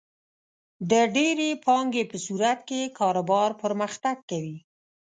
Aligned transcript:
د 0.91 0.91
ډېرې 1.15 1.49
پانګې 1.65 2.03
په 2.11 2.17
صورت 2.25 2.59
کې 2.69 2.81
کاروبار 2.99 3.49
پرمختګ 3.63 4.17
کوي. 4.29 4.57